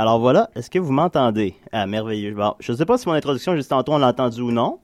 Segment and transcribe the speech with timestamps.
[0.00, 1.54] Alors voilà, est-ce que vous m'entendez?
[1.72, 2.32] Ah, merveilleux.
[2.32, 4.80] Bon, je ne sais pas si mon introduction juste tantôt on l'a entendu ou non.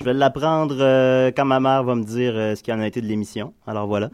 [0.00, 2.86] Je vais l'apprendre euh, quand ma mère va me dire euh, ce qu'il en a
[2.86, 3.52] été de l'émission.
[3.66, 4.08] Alors voilà.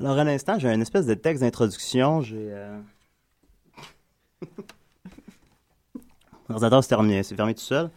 [0.00, 2.22] Alors à l'instant, j'ai une espèce de texte d'introduction.
[2.22, 2.48] J'ai.
[2.50, 2.76] Euh...
[6.58, 7.88] S'est terminé, c'est fermé tout seul.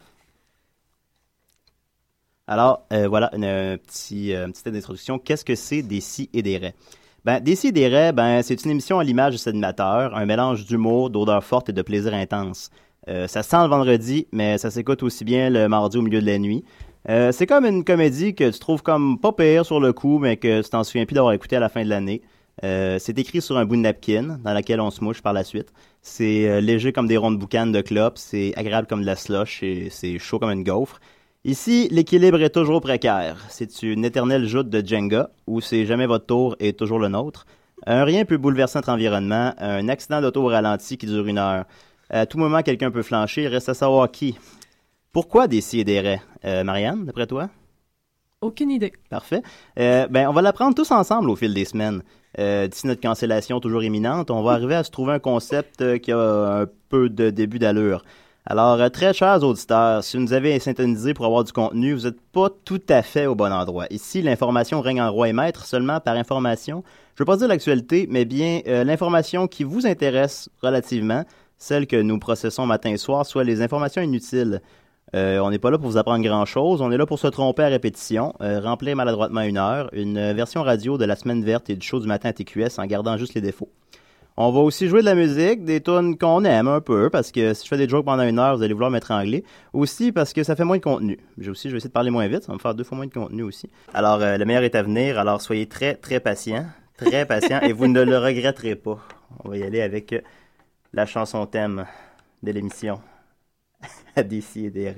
[2.46, 3.40] Alors euh, voilà, un
[3.80, 5.18] petit, euh, d'introduction.
[5.18, 6.76] Qu'est-ce que c'est des si et des raies?
[7.26, 11.70] Ben, ben, c'est une émission à l'image de cet animateur, un mélange d'humour, d'odeur forte
[11.70, 12.70] et de plaisir intense.
[13.10, 16.26] Euh, ça sent le vendredi, mais ça s'écoute aussi bien le mardi au milieu de
[16.26, 16.64] la nuit.
[17.10, 20.38] Euh, c'est comme une comédie que tu trouves comme pas pire sur le coup, mais
[20.38, 22.22] que tu t'en souviens plus d'avoir écouté à la fin de l'année.
[22.64, 25.44] Euh, c'est écrit sur un bout de napkin, dans lequel on se mouche par la
[25.44, 25.72] suite.
[26.02, 29.64] C'est léger comme des rondes de boucan de clopes, c'est agréable comme de la slush,
[29.64, 31.00] et c'est chaud comme une gaufre.
[31.48, 33.38] Ici, l'équilibre est toujours précaire.
[33.48, 37.46] C'est une éternelle joute de Jenga, où c'est jamais votre tour et toujours le nôtre.
[37.86, 41.64] Un rien peut bouleverser notre environnement, un accident d'auto au ralenti qui dure une heure.
[42.10, 44.38] À tout moment, quelqu'un peut flancher, il reste à savoir qui.
[45.14, 46.22] Pourquoi des si et des raies?
[46.44, 47.50] Euh, Marianne, d'après toi?
[48.42, 48.92] Aucune idée.
[49.10, 49.42] Parfait.
[49.80, 52.04] Euh, ben, on va l'apprendre tous ensemble au fil des semaines.
[52.40, 55.98] Euh, D'ici notre cancellation toujours imminente, on va arriver à se trouver un concept euh,
[55.98, 58.04] qui a un peu de début d'allure.
[58.50, 62.06] Alors, euh, très chers auditeurs, si vous nous avez syntonisé pour avoir du contenu, vous
[62.06, 63.88] n'êtes pas tout à fait au bon endroit.
[63.90, 66.82] Ici, l'information règne en roi et maître seulement par information.
[67.16, 71.26] Je ne veux pas dire l'actualité, mais bien euh, l'information qui vous intéresse relativement,
[71.58, 74.62] celle que nous processons matin et soir, soit les informations inutiles.
[75.14, 77.64] Euh, on n'est pas là pour vous apprendre grand-chose, on est là pour se tromper
[77.64, 81.86] à répétition, remplir maladroitement une heure, une version radio de la semaine verte et du
[81.86, 83.70] show du matin à TQS en gardant juste les défauts.
[84.40, 87.56] On va aussi jouer de la musique, des tunes qu'on aime un peu, parce que
[87.56, 89.44] si je fais des jokes pendant une heure, vous allez vouloir m'étrangler.
[89.74, 91.18] Aussi parce que ça fait moins de contenu.
[91.50, 93.08] Aussi, je vais essayer de parler moins vite, ça va me faire deux fois moins
[93.08, 93.68] de contenu aussi.
[93.96, 96.68] Alors, euh, le meilleur est à venir, alors soyez très, très patients,
[96.98, 99.00] très patients, et vous ne le regretterez pas.
[99.44, 100.22] On va y aller avec euh,
[100.94, 101.86] la chanson thème
[102.44, 103.02] de l'émission.
[104.16, 104.94] à décider.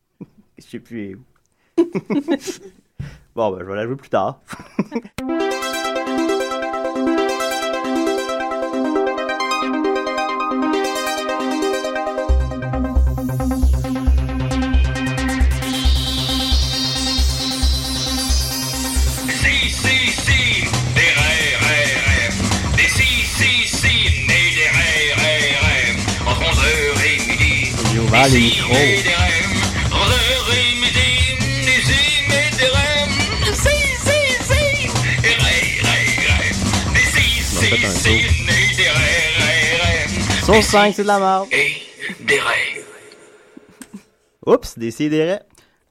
[0.58, 1.24] Je sais plus où.
[3.34, 4.40] bon, ben, je vais la jouer plus tard.
[28.30, 30.14] Des rêves, rêves, rêves.
[40.44, 41.48] Sauce 5, c'est de la merde.
[41.52, 41.72] Et
[42.24, 42.84] des rêves.
[44.46, 45.40] Oups, décidérez.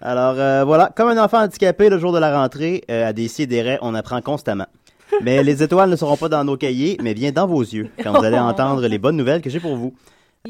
[0.01, 3.77] Alors euh, voilà, comme un enfant handicapé le jour de la rentrée, euh, à décidérez,
[3.81, 4.67] on apprend constamment.
[5.21, 8.13] Mais les étoiles ne seront pas dans nos cahiers, mais bien dans vos yeux, quand
[8.13, 9.93] vous allez entendre les bonnes nouvelles que j'ai pour vous.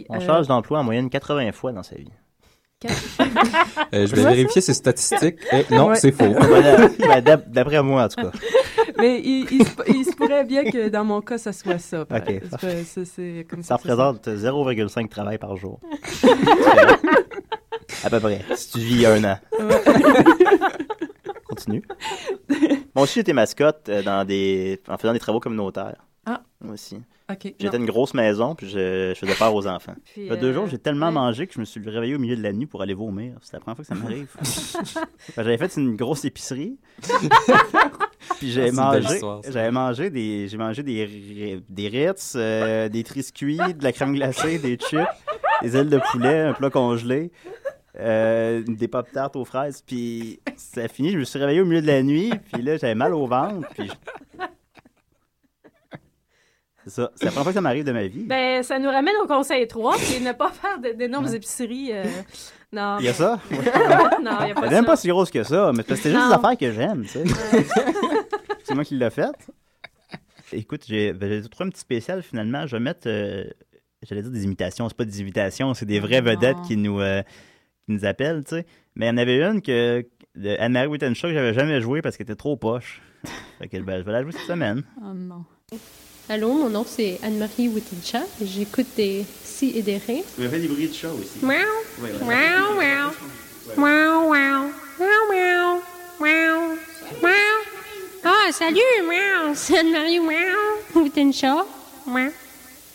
[0.09, 2.09] On Euh, change d'emploi en moyenne 80 fois dans sa vie.
[3.93, 5.37] Euh, je vais vérifier ces statistiques.
[5.51, 5.95] Eh, non, Ouais.
[5.95, 6.33] c'est faux.
[7.47, 8.31] D'après moi, en tout cas.
[8.97, 12.01] Mais il, il, se, il se pourrait bien que dans mon cas, ça soit ça.
[12.01, 12.83] Ok, C'est- parfait.
[12.83, 15.79] c'est- c'est comme Ça représente 0,5 travail par jour.
[18.03, 18.41] à peu près.
[18.55, 19.37] Si tu vis un an.
[21.47, 21.83] Continue.
[22.95, 24.81] Moi aussi, j'étais mascotte euh, dans des...
[24.87, 26.03] en faisant des travaux communautaires.
[26.25, 26.41] Ah.
[26.61, 26.97] Moi aussi.
[27.59, 29.95] J'étais une grosse maison, puis je, je faisais peur aux enfants.
[30.15, 31.13] Il y a deux euh, jours, j'ai tellement ouais.
[31.13, 33.35] mangé que je me suis réveillé au milieu de la nuit pour aller vomir.
[33.41, 34.27] C'est la première fois que ça m'arrive.
[35.35, 36.77] J'avais fait une grosse épicerie.
[37.01, 42.87] puis Ah, j'avais belle mangé, j'avais mangé des, j'ai mangé des, ri- des Ritz, euh,
[42.89, 44.99] des triscuits, de la crème glacée, des chips,
[45.61, 47.31] des ailes de poulet, un plat congelé.
[47.99, 51.11] euh, des pop tarts aux fraises, puis ça a fini.
[51.11, 53.67] Je me suis réveillé au milieu de la nuit, puis là j'avais mal au ventre,
[53.75, 53.89] puis
[56.89, 57.11] ça.
[57.15, 58.23] C'est la première fois que ça m'arrive de ma vie.
[58.25, 61.91] Ben, ça nous ramène au conseil 3, c'est ne pas faire de- d'énormes épiceries.
[61.93, 62.03] euh,
[62.73, 62.97] Non.
[62.99, 63.39] Il y a ça?
[64.23, 64.69] non, il n'y a pas ça.
[64.71, 67.23] même pas si grosse que ça, mais c'est juste des affaires que j'aime, tu sais.
[68.63, 69.29] c'est moi qui l'ai fait.
[70.51, 72.65] Écoute, j'ai ben, j'ai trouvé un petit spécial finalement.
[72.65, 73.43] Je vais mettre, euh,
[74.01, 76.31] j'allais dire des imitations, c'est pas des imitations, c'est des vraies Non.
[76.31, 77.21] vedettes qui nous, euh,
[77.85, 78.65] qui nous appellent, tu sais.
[78.95, 80.03] Mais il y en avait une que,
[80.35, 83.01] de Anne-Marie Wittenshaw que j'avais jamais joué parce qu'elle était trop poche.
[83.59, 84.81] fait que ben, je vais la jouer cette semaine.
[84.99, 85.45] Oh non.
[86.29, 90.23] Allô, mon nom c'est Anne-Marie Wittenshaw et j'écoute des si et des ré.
[90.37, 91.43] Tu fait des bruits de chat aussi.
[91.45, 91.59] Miaou,
[92.01, 93.11] Oui, miaou, miaou,
[93.77, 95.81] miaou, miaou, miaou,
[96.21, 96.77] miaou,
[97.21, 97.59] miaou.
[98.23, 101.67] Ah, salut, miaou, c'est Anne-Marie, miaou, Wittenshaw,
[102.07, 102.31] miaou,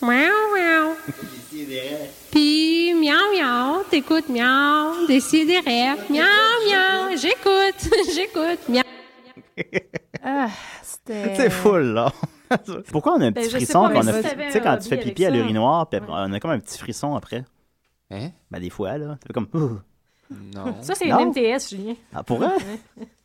[0.01, 0.95] miaou, miaou.
[2.31, 8.85] Puis, miaou, miaou, t'écoutes, miaou, des si et des ré, miaou, miaou, j'écoute, j'écoute, miaou.
[10.25, 10.49] Ah,
[10.83, 11.35] c'était.
[11.37, 12.11] C'est full, là.
[12.93, 14.89] Pourquoi on a un Ben, petit frisson pas, quand on a Tu sais, quand tu
[14.89, 16.05] fais pipi à l'urinoir, puis Ouais.
[16.07, 17.45] après, on a comme un petit frisson après?
[18.11, 18.31] Hein?
[18.51, 19.17] Ben, des fois, là.
[19.21, 19.49] Ça fait comme.
[20.31, 20.75] Non.
[20.83, 21.21] Ça, c'est Non.
[21.21, 21.95] une MTS, Julien.
[22.15, 22.49] Ah, pour vrai?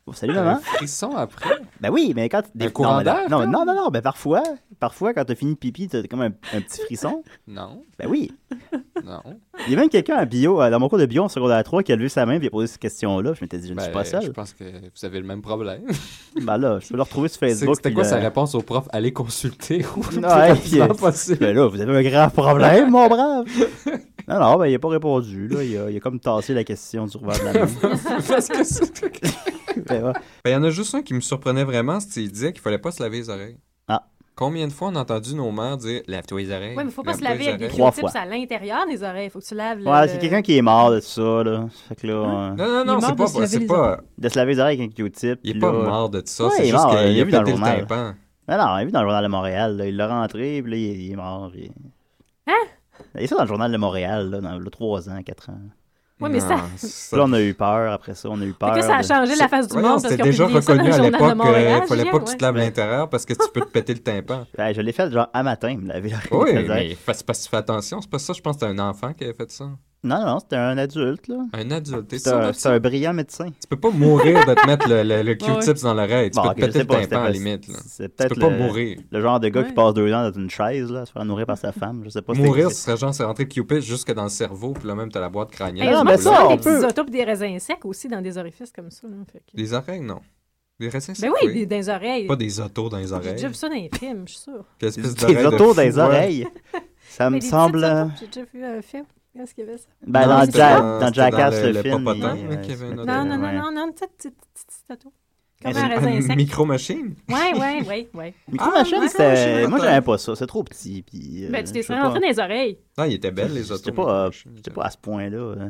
[0.06, 0.60] Oh, salut, maman.
[0.60, 1.50] frisson après?
[1.80, 2.44] Ben oui, mais quand.
[2.54, 2.70] Des...
[2.70, 4.44] Courant non, mais d'air, non, non, non, non, ben parfois,
[4.78, 7.24] parfois, quand t'as fini de pipi, t'as comme un, un petit frisson.
[7.48, 7.84] Non.
[7.98, 8.30] Ben oui.
[9.06, 9.22] Non.
[9.66, 11.64] Il y a même quelqu'un en bio, euh, dans mon cours de bio en secondaire
[11.64, 13.34] 3, qui a levé sa main et a posé cette question-là.
[13.34, 14.34] Je m'étais dit, je ne suis Ben, pas Je seul.
[14.34, 15.84] pense que vous avez le même problème.
[16.42, 17.76] Ben là, je peux le retrouver sur C'est- Facebook.
[17.78, 18.86] C'était puis quoi le- sa réponse au prof?
[18.92, 19.86] Allez consulter?
[19.96, 21.38] Ou le plus Ouais, rapidement puis, possible?
[21.40, 23.46] Ben là, vous avez un grave problème, mon brave.
[24.28, 25.48] Non, non, ben il a pas répondu.
[25.48, 25.64] Là.
[25.64, 27.70] Il, a, il a comme tassé la question du revers de la main.
[28.28, 28.92] Parce que c'est...
[29.88, 30.14] Ben, ouais.
[30.46, 32.62] Ben, il y en a juste un qui me surprenait vraiment, c'est qu'il disait qu'il
[32.62, 33.58] fallait pas se laver les oreilles.
[33.88, 34.04] Ah.
[34.36, 36.76] Combien de fois on a entendu nos mères dire lave-toi les oreilles?
[36.78, 37.92] Oui, mais faut pas se laver les avec des fois.
[38.16, 39.30] à l'intérieur des oreilles.
[39.32, 39.86] Faut que tu laves le.
[39.88, 41.44] Ouais, c'est quelqu'un qui est mort de ça.
[41.44, 41.66] Là.
[41.90, 44.54] Fait que là, euh, Non, non, non, c'est de pas, c'est pas, de se laver
[44.54, 45.40] les oreilles avec un Q-tip.
[45.44, 47.24] il est pas mort de ça, Ouais, c'est il est juste qu'il il a est
[47.26, 47.88] vu dans le journal.
[48.48, 49.78] Non, non, il est vu dans le journal de Montréal.
[49.78, 49.86] là.
[49.88, 51.50] Il l'a rentré, puis là, il, il est mort.
[51.52, 51.90] puis- Hein?
[53.16, 55.60] Il est ça dans le journal de Montréal, là, dans le 3 ans, 4 ans.
[56.22, 57.92] Oui, mais ça- ça- là, on a eu peur.
[57.92, 58.74] Après ça, on a eu peur.
[58.74, 61.20] que ça a de- changé la face du monde c'était déjà reconnu le à l'époque
[61.20, 61.42] qu'il
[61.88, 64.00] fallait Julien, pas que tu te laves l'intérieur parce que tu peux te péter le
[64.00, 64.46] tympan.
[64.58, 66.14] Ouais, je l'ai fait genre à matin, me laver.
[66.32, 68.00] Oui, mais fais- c'est parce que tu fais attention.
[68.00, 69.66] C'est pas ça, je pense que c'était un enfant qui avait fait ça.
[70.06, 71.46] Non, non, c'était un adulte, là.
[71.54, 72.10] Un adulte.
[72.10, 73.46] T'es C'est sûr un, c'est brillant médecin.
[73.46, 76.30] Tu peux pas mourir de te mettre le, le, le Q-tips dans l'oreille.
[76.30, 77.68] Tu Bon, peux ok, te péter le pas, tympan à la limite.
[77.70, 77.76] là.
[77.86, 79.00] C'est Tu peux pas mourir.
[79.10, 79.68] le genre de gars Ouais.
[79.68, 82.02] qui passe deux ans dans une chaise, là, se faire nourrir par sa femme.
[82.04, 82.34] Je sais pas.
[82.34, 85.10] Mourir, ce serait genre, c'est rentrer le Q-tips jusque dans le cerveau, puis là même,
[85.10, 85.90] t'as la boîte crânienne.
[85.90, 86.76] Non, mais ça, on des peut.
[86.82, 89.08] petits autos pis des raisins secs aussi dans des orifices comme ça.
[89.08, 89.16] là.
[89.32, 90.20] Fait que- Des oreilles, non.
[90.82, 92.28] Des raisins Ben secs, oui, des- dans les oreilles.
[92.28, 93.34] Pas des autos dans les J'ai oreilles.
[93.36, 94.52] déjà vu ça dans les films, je suis
[94.82, 96.02] espèce Des autos dans les ouais.
[96.04, 96.48] oreilles.
[97.08, 97.84] Ça Mais me des semble.
[97.84, 99.06] euh, J'ai déjà vu un film.
[99.36, 99.88] Qu'est-ce qu'il y avait ça?
[100.06, 102.04] Ben, Non, dans, c'était Jack- dans- dans c'était Jackass, dans le, film.
[102.04, 102.46] popotin, il-
[102.84, 103.54] euh, Non, non, non, ouais.
[103.54, 105.14] non, non, une petite, petite, petite, petite auto.
[105.64, 106.36] Comme Mais un raisin sec.
[106.38, 107.16] micro-machine?
[107.30, 108.34] Ouais, ouais, ouais, ouais.
[108.52, 109.68] Micro-machine, Ah, c'était.
[109.68, 110.36] Moi, j'aimais pas ça.
[110.36, 111.02] C'est trop petit.
[111.04, 112.78] Puis, euh, Ben, tu t'es rentré dans les oreilles.
[112.98, 113.82] Non, il était belle, les autos.
[113.86, 114.32] J'étais pas, euh,
[114.76, 115.38] pas à ce point-là.
[115.38, 115.70] euh.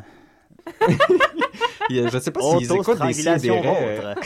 [1.89, 4.13] Je sais pas s'ils écoutent des Autostrangulation sidérés.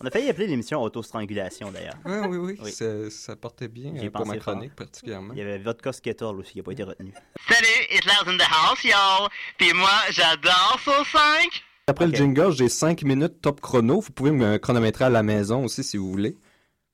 [0.00, 1.94] On a failli appeler l'émission Autostrangulation d'ailleurs.
[2.04, 2.58] Oui, oui, oui.
[2.62, 2.70] Oui.
[2.72, 5.32] Ça, ça portait bien pour ma chronique, particulièrement.
[5.32, 7.14] Il y avait Vodka Skettle aussi qui n'a pas été retenu.
[7.54, 9.28] Salut, it's Loud in the house, y'all.
[9.58, 11.62] Puis moi, j'adore Sauce 5.
[11.86, 14.00] Après le jingle, j'ai 5 minutes top chrono.
[14.00, 16.36] Vous pouvez me chronométrer à la maison aussi si vous voulez.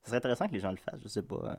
[0.02, 1.56] Ce serait intéressant que les gens le fassent, je sais pas.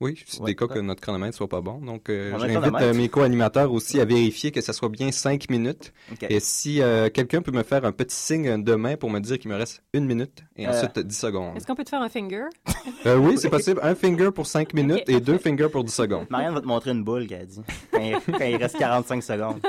[0.00, 0.46] Oui, c'est Ouais.
[0.46, 1.78] des cas que notre chronomètre soit pas bon.
[1.80, 5.92] Donc, euh, j'invite euh, mes co-animateurs aussi à vérifier que ça soit bien 5 minutes.
[6.28, 9.40] Et si euh, quelqu'un peut me faire un petit signe de main pour me dire
[9.40, 10.70] qu'il me reste une minute et Euh.
[10.70, 11.56] ensuite 10 secondes.
[11.56, 12.44] Est-ce qu'on peut te faire un finger?
[13.06, 13.78] Euh, oui, c'est possible.
[13.82, 16.26] Un finger pour 5 minutes et deux fingers pour 10 secondes.
[16.30, 17.60] Marianne va te montrer une boule qu'elle a dit.
[17.92, 19.60] Quand il, quand il reste 45 secondes.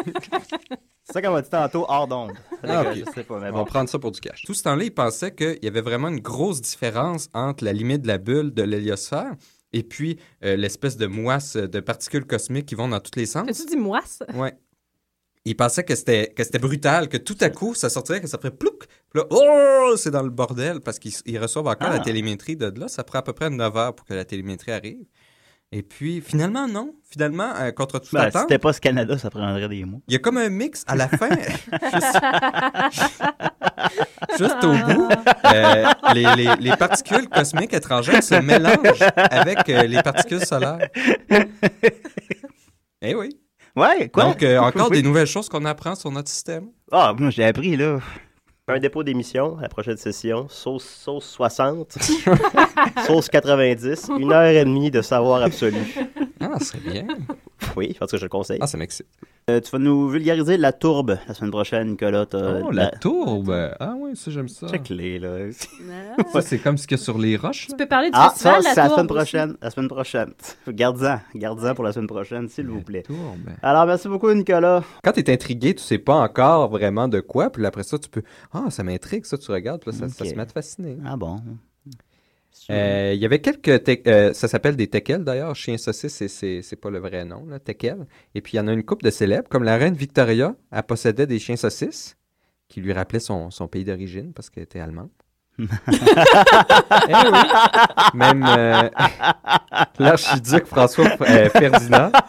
[1.03, 2.31] C'est ça qu'on m'a dit tantôt hors d'onde.
[2.63, 2.87] Ah, ok.
[2.95, 4.43] Je sais pas, mais On va prendre ça pour du cash.
[4.45, 8.01] Tout ce temps-là, il pensait qu'il y avait vraiment une grosse différence entre la limite
[8.03, 9.33] de la bulle de l'héliosphère
[9.73, 13.47] et puis euh, l'espèce de moisse de particules cosmiques qui vont dans tous les sens.
[13.47, 14.23] As-tu dit moisse?
[14.33, 14.53] Ouais.
[15.45, 18.37] Il pensait que c'était que c'était brutal, que tout à coup, ça sortirait, que ça
[18.37, 18.85] ferait plouc.
[19.09, 21.97] Puis là, oh, c'est dans le bordel parce qu'ils ils reçoivent encore Ah.
[21.97, 22.87] la télémétrie de là.
[22.87, 25.05] Ça prend à peu près 9 heures pour que la télémétrie arrive.
[25.71, 26.95] Et puis, finalement, non.
[27.11, 30.01] Finalement, euh, contre toute Ben, si attente, c'était pas ce Canada, ça prendrait des mots.
[30.07, 31.29] il y a comme un mix à la fin.
[31.93, 32.19] juste,
[34.37, 35.09] juste au bout,
[35.53, 35.85] euh,
[36.15, 40.87] les, les- les particules cosmiques étrangères se mélangent avec euh, les particules solaires.
[43.01, 43.29] Eh oui.
[43.77, 44.25] Ouais, quoi?
[44.25, 44.97] Donc, euh, encore Oui.
[45.01, 46.65] des nouvelles choses qu'on apprend sur notre système.
[46.91, 47.99] Ah, moi, j'ai appris, là.
[48.69, 50.45] Un dépôt d'émission à la prochaine session.
[50.47, 51.97] Sauce, sauce 60.
[53.07, 54.11] sauce 90.
[54.19, 55.77] Une heure et demie de savoir absolu.
[56.41, 57.05] Ah, c'est bien.
[57.75, 58.57] Oui, parce que je le conseille.
[58.61, 59.05] Ah, ça m'excite.
[59.49, 62.25] Euh, tu vas nous vulgariser la tourbe la semaine prochaine, Nicolas.
[62.25, 63.53] t'as- Oh, la tourbe.
[63.79, 64.67] Ah oui, ça, j'aime ça.
[64.67, 65.51] Check-les, là.
[66.31, 67.67] Ça, c'est comme ce qu'il y a sur les roches.
[67.67, 69.07] Tu peux parler du Ah, festival ça, de la c'est la semaine aussi?
[69.13, 69.57] prochaine.
[69.61, 70.33] La semaine prochaine.
[70.69, 71.19] Garde-en.
[71.35, 73.03] Garde-en pour la semaine prochaine, s'il vous plaît.
[73.03, 73.49] Tourbe.
[73.61, 74.83] Alors, merci beaucoup, Nicolas.
[75.03, 78.09] Quand tu es intrigué, tu sais pas encore vraiment de quoi, puis après ça, tu
[78.09, 78.23] peux.
[78.53, 80.97] Ah, ça m'intrigue, ça, tu regardes, puis là, ça, ça se met à te fasciner.
[81.05, 81.41] Ah bon?
[82.71, 83.89] Euh, Il y avait quelques.
[84.07, 85.55] euh, ça s'appelle des teckels d'ailleurs.
[85.55, 88.05] Chien saucisse, c'est- pas le vrai nom, là, teckel.
[88.35, 90.83] Et puis il y en a une couple de célèbres, comme la reine Victoria, elle
[90.83, 92.15] possédait des chiens saucisses
[92.67, 95.09] qui lui rappelaient son, son pays d'origine parce qu'elle était allemande.
[95.59, 97.39] Eh oui.
[98.13, 98.89] Même euh,
[99.99, 102.11] l'archiduc François Ferdinand.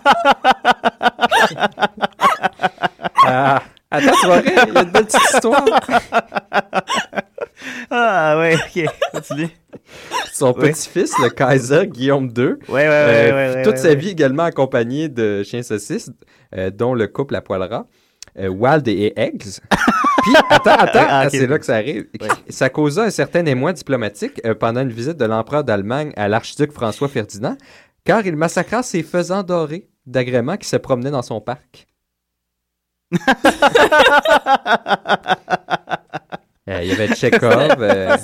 [3.26, 5.64] Ah, attends, tu vas rire, il y a une belle petite histoire.
[7.90, 8.84] Ah, ouais, ok.
[9.12, 9.48] Continue.
[10.32, 12.88] Son petit-fils, le Kaiser Guillaume II, Ouais, ouais.
[12.88, 16.10] Euh, toute sa vie également accompagné de chiens saucisses,
[16.56, 17.86] euh, dont le couple à poil ras,
[18.38, 19.60] euh, Wild et Eggs.
[20.22, 22.06] Puis, attends, attends, Ah, c'est là que ça arrive.
[22.48, 26.72] Ça causa un certain émoi diplomatique euh, pendant une visite de l'empereur d'Allemagne à l'archiduc
[26.72, 27.56] François Ferdinand,
[28.04, 31.86] car il massacra ses faisans dorés d'agrément qui se promenaient dans son parc.
[37.00, 37.76] Euh, Il y avait Tchekhov.
[37.82, 38.16] euh.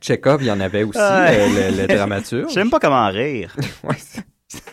[0.00, 1.02] Tchekhov, il y en avait aussi, ouais.
[1.40, 2.48] euh, le, le dramaturge.
[2.48, 3.54] Je sais même pas comment rire.
[3.84, 3.96] Ouais?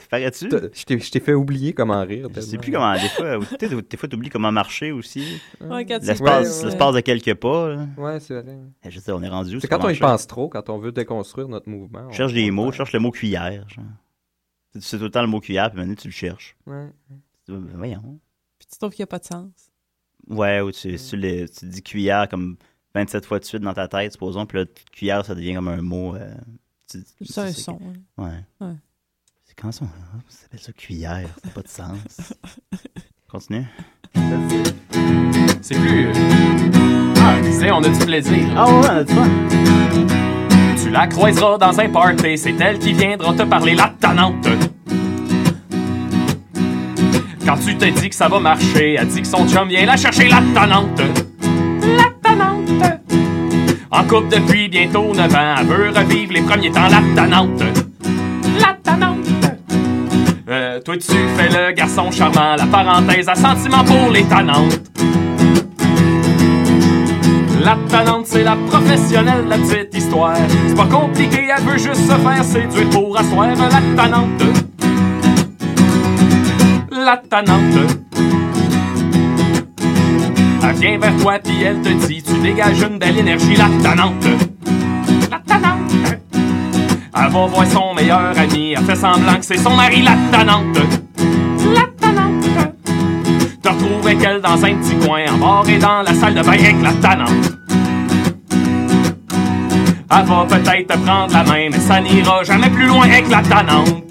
[0.10, 2.27] T'as- Je t'ai- je t'ai fait oublier comment rire.
[2.36, 2.94] Je sais plus comment.
[2.96, 3.38] Des fois,
[3.89, 5.41] des fois, t'oublies comment marcher aussi.
[5.62, 6.94] Ouais, tu- L'espace ouais.
[6.94, 7.70] de quelques pas.
[7.70, 7.88] là.
[7.96, 8.58] Ouais, c'est vrai.
[8.84, 9.60] Eh, Je sais, on est rendu où?
[9.62, 12.01] C'est quand on y pense trop, quand on veut déconstruire notre mouvement.
[12.01, 13.65] Je on- cherche des mots, je cherche le mot cuillère.
[14.74, 16.58] Tu sais tout le temps le mot cuillère, puis maintenant tu le cherches.
[16.68, 16.88] Ouais.
[17.48, 18.20] Ben, Voyons.
[18.60, 19.51] Puis tu trouves qu'il n'y a pas de sens.
[20.27, 22.58] Ouais, ou tu, tu dis cuillère comme
[22.96, 25.81] 27 fois de suite dans ta tête, supposons, puis là, cuillère, ça devient comme un
[25.81, 26.15] mot.
[26.15, 26.34] euh,
[26.88, 27.00] C'est
[27.39, 27.79] un c'est- son.
[28.17, 28.24] hein.
[28.24, 28.67] Ouais.
[28.67, 28.74] Ouais.
[29.46, 29.86] C'est quand ça?
[29.86, 32.34] hein, Ça s'appelle ça cuillère, ça n'a pas de sens.
[33.31, 33.65] Continue.
[35.62, 36.08] C'est plus.
[36.08, 36.13] euh,
[37.17, 38.48] Ah, tu sais, on a du plaisir.
[38.55, 39.29] Ah ouais, on a du fun.
[40.81, 44.48] Tu la croiseras dans un party, c'est elle qui viendra te parler la tanante.
[47.46, 49.98] Quand tu te dis que ça va marcher, elle dit que son chum vient la
[49.98, 51.01] chercher la tanante.
[54.10, 57.62] Couple depuis bientôt 9 ans, elle veut revivre les premiers temps la tanante.
[58.60, 59.28] La tanante.
[60.50, 64.82] Euh, toi tu fais le garçon charmant, la parenthèse à sentiment pour les tanantes.
[67.63, 70.38] La tanante, c'est la professionnelle la petite histoire.
[70.68, 74.44] C'est pas compliqué, elle veut juste se faire séduire pour asseoir la tanante.
[76.92, 78.10] La tanante.
[80.79, 84.25] Vient vers toi puis elle te dit Tu dégages une belle énergie, la tanante.
[85.29, 85.91] La tanante.
[86.01, 90.77] Elle va voir son meilleur ami, elle fait semblant que c'est son mari, la tanante.
[91.74, 92.45] La tanante.
[93.62, 96.75] Te retrouves avec elle dans un petit coin, embarré dans la salle de bain avec.
[100.12, 103.41] Elle va peut-être te prendre la main, mais ça n'ira jamais plus loin avec la
[103.43, 104.03] tanante.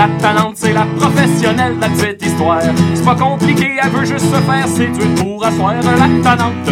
[0.00, 2.62] La tanante, c'est la professionnelle de la petite histoire.
[2.94, 6.70] C'est pas compliqué, elle veut juste se faire séduire pour asseoir la tanante.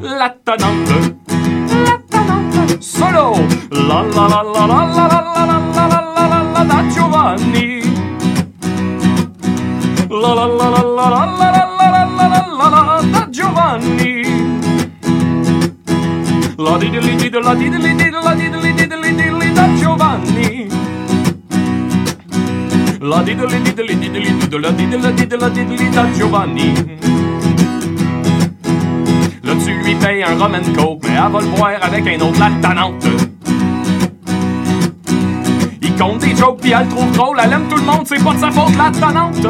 [0.00, 0.92] La tanante.
[1.84, 2.80] La tanante.
[2.80, 3.34] Solo.
[3.72, 7.82] La la la la la la la la la la la la la Giovanni.
[10.08, 14.22] La la la la la la la la la la la la Giovanni.
[16.56, 18.85] La diddly diddle la diddly diddle la diddly diddly diddly
[29.42, 32.20] Là tu lui payes un rum and coke, mais elle va le boire avec un
[32.26, 33.06] autre la tanante.
[35.80, 38.22] Il compte des jokes pis elle le trouve drôle, elle aime tout le monde, c'est
[38.22, 39.46] pas de sa faute la tanante.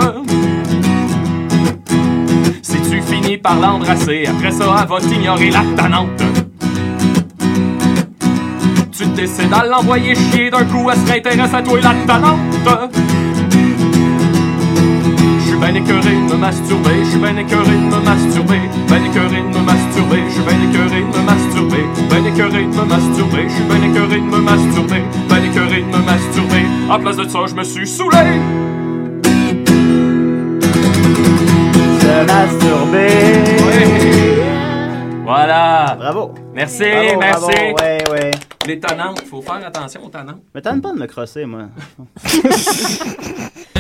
[2.62, 6.23] Si tu finis par l'embrasser, après ça elle va t'ignorer la tanante.
[8.92, 13.15] Tu décides à l'envoyer chier d'un coup, elle se réintéresse à toi la tanante.
[15.56, 19.40] Suis ben écœuré de me masturber, je suis ben écœuré de me masturber, ben écœuré
[19.40, 23.48] de me masturber, je suis ben écœuré de me masturber, ben écœuré de me masturber,
[23.48, 26.64] je suis ben écœuré de me masturber, ben écœuré de me masturber.
[26.90, 28.40] À place de ça, je me suis saoulé.
[32.00, 33.08] Se masturber.
[35.25, 35.96] Voilà.
[35.98, 36.34] Bravo.
[36.54, 37.40] Merci, Bravo, merci.
[37.40, 37.76] bravo.
[37.80, 38.30] Ouais, ouais.
[38.66, 40.42] Les tannantes, faut faire attention aux tannantes.
[40.54, 41.62] Mais t'as pas de me crosser, moi.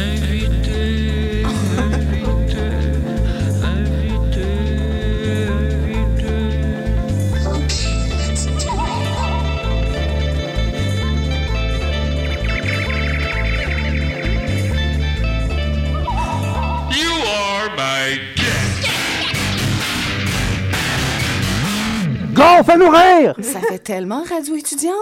[22.36, 23.34] Go, fais-nous rire!
[23.40, 24.94] Ça fait tellement radio étudiante.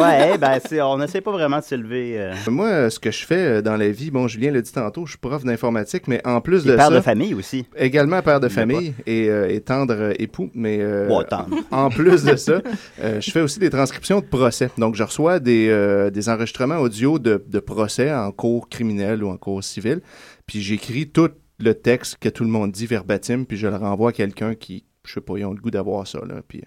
[0.00, 2.14] ouais, ben, c'est- on essaie pas vraiment de s'élever.
[2.16, 2.32] euh.
[2.48, 5.10] Moi, ce que je fais euh, dans la vie, bon, Julien l'a dit tantôt, je
[5.12, 6.94] suis prof d'informatique, mais en plus de père ça...
[6.94, 7.66] de famille aussi.
[7.76, 11.56] Également père de famille et, euh, et tendre époux, mais euh, Ouais, tendre.
[11.72, 12.60] en plus de ça,
[13.02, 14.70] euh, je fais aussi des transcriptions de procès.
[14.78, 19.28] Donc, je reçois des, euh, des enregistrements audio de, de procès en cours criminel ou
[19.30, 20.00] en cours civil,
[20.46, 24.10] puis j'écris tout le texte que tout le monde dit verbatim, puis je le renvoie
[24.10, 26.36] à quelqu'un qui, je sais pas, ils ont le goût d'avoir ça, là.
[26.46, 26.62] Puis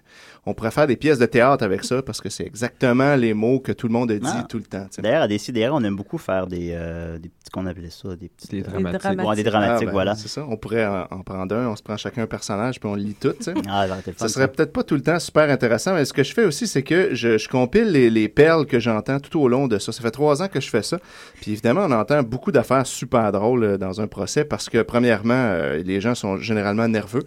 [0.46, 3.60] on pourrait faire des pièces de théâtre avec ça, parce que c'est exactement les mots
[3.60, 4.46] que tout le monde a dit Ah.
[4.48, 4.86] tout le temps.
[4.98, 8.28] D'ailleurs, à Décidérés, on aime beaucoup faire des, euh, des petits, qu'on appelait ça, des
[8.28, 8.48] petits...
[8.48, 9.20] Des euh, dramatiques.
[9.28, 10.14] Ouais, des dramatiques, Ah, ben, voilà.
[10.14, 10.44] C'est ça.
[10.48, 13.02] On pourrait en, en prendre un, on se prend chacun un personnage, puis on le
[13.02, 13.34] lit tout.
[13.68, 16.32] Ah, fun, Ça serait peut-être pas tout le temps super intéressant, mais ce que je
[16.32, 19.68] fais aussi, c'est que je, je compile les, les perles que j'entends tout au long
[19.68, 19.92] de ça.
[19.92, 20.98] Ça fait trois ans que je fais ça.
[21.40, 25.34] Puis évidemment, on entend beaucoup d'affaires super drôles euh, dans un procès parce que, premièrement,
[25.34, 27.24] euh, les gens sont généralement nerveux.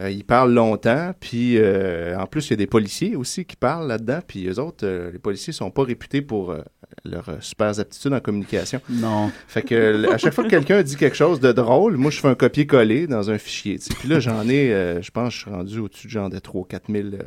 [0.00, 3.54] Euh, ils parlent longtemps, puis euh, en plus, il y a des policiers aussi qui
[3.56, 6.62] parlent là-dedans, puis eux autres, euh, les policiers sont pas réputés pour euh,
[7.04, 8.80] leurs super aptitudes en communication.
[8.90, 9.30] Non.
[9.46, 12.28] Fait que à chaque fois que quelqu'un dit quelque chose de drôle, moi je fais
[12.28, 13.78] un copier-coller dans un fichier.
[14.00, 16.84] Puis là j'en ai, je pense, je suis rendu au-dessus de genre de 3 4
[16.90, 17.18] 000 euh,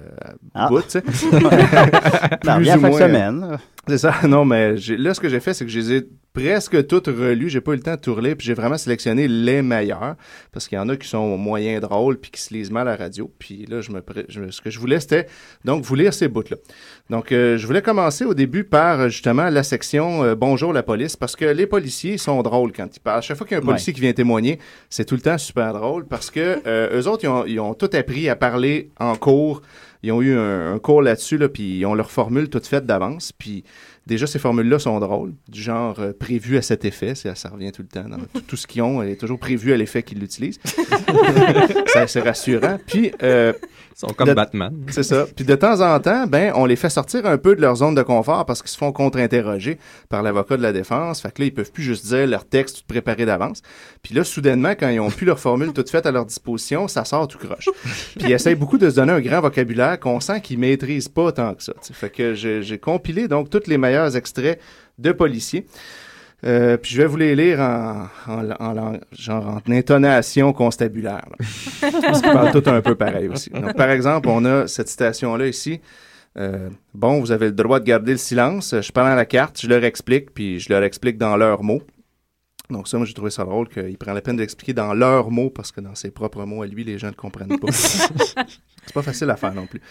[0.54, 0.68] Ah.
[0.70, 0.82] bouts.
[0.92, 2.98] Plus bien ou moins.
[3.00, 3.58] semaine.
[3.88, 4.14] C'est ça.
[4.28, 7.50] Non, mais là ce que j'ai fait, c'est que je les ai presque toutes relues.
[7.50, 10.16] J'ai pas eu le temps de tout relire, puis j'ai vraiment sélectionné les meilleurs
[10.52, 12.92] parce qu'il y en a qui sont moyen drôles puis qui se lisent mal à
[12.92, 13.32] la radio.
[13.40, 15.28] Puis là, je me, je- ce que je voulais, c'était
[15.66, 16.58] donc vous lire ces bouts-là.
[17.10, 20.84] Donc, euh, je voulais commencer au début par euh, justement la section euh, Bonjour la
[20.84, 23.24] police parce que les policiers sont drôles quand ils parlent.
[23.24, 23.72] Chaque fois qu'il y a un Ouais.
[23.74, 24.60] policier qui vient témoigner,
[24.90, 27.74] c'est tout le temps super drôle parce que euh, eux autres, ils ont, ils ont
[27.74, 29.62] tout appris à parler en cours.
[30.02, 32.86] Ils ont eu un, un cours là-dessus, là, puis ils ont leur formule toute faite
[32.86, 33.34] d'avance.
[33.34, 33.66] Puis
[34.10, 37.16] déjà, ces formules-là sont drôles, du genre euh, prévu à cet effet.
[37.16, 38.10] Ça, ça revient tout le temps.
[38.10, 40.60] Dans tout, tout ce qu'ils ont est toujours prévu à l'effet qu'ils l'utilisent.
[41.88, 42.78] Ça, c'est rassurant.
[42.86, 43.54] Puis, euh,
[44.00, 44.74] sont comme de- Batman.
[44.92, 45.26] c'est ça.
[45.36, 47.96] Puis de temps en temps, ben, on les fait sortir un peu de leur zone
[47.96, 51.22] de confort parce qu'ils se font contre-interroger par l'avocat de la défense.
[51.22, 53.62] Fait que là, ils peuvent plus juste dire leur texte tout préparé d'avance.
[54.02, 57.04] Puis là, soudainement, quand ils ont plus leur formule toute faite à leur disposition, ça
[57.04, 57.70] sort tout croche.
[58.18, 61.32] Puis ils essayent beaucoup de se donner un grand vocabulaire qu'on sent qu'ils maîtrisent pas
[61.32, 61.74] tant que ça.
[61.92, 64.60] Fait que j'ai j'ai compilé donc tous les meilleurs extraits
[64.98, 65.66] de policiers.
[66.46, 71.26] Euh, puis je vais vous les lire en, en, en lang- genre en intonation constabulaire.
[71.38, 71.90] là.
[72.02, 73.50] Parce qu'ils parlent tout un peu pareil aussi.
[73.50, 75.82] Donc, par exemple, on a cette citation-là ici.
[76.38, 78.74] Euh, bon, vous avez le droit de garder le silence.
[78.80, 81.82] Je prends la carte, je leur explique, puis je leur explique dans leurs mots.
[82.70, 85.50] Donc ça, moi, j'ai trouvé ça drôle qu'il prend la peine d'expliquer dans leurs mots,
[85.50, 87.72] parce que dans ses propres mots à lui, les gens ne comprennent pas.
[87.72, 89.82] C'est pas facile à faire non plus.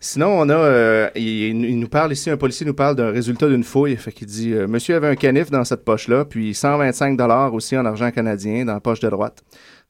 [0.00, 3.48] Sinon, on a, euh, il, il nous parle ici, un policier nous parle d'un résultat
[3.48, 3.96] d'une fouille.
[3.96, 7.76] Fait qu'il dit, euh, Monsieur avait un canif dans cette poche-là, puis 125 dollars aussi
[7.76, 9.42] en argent canadien dans la poche de droite.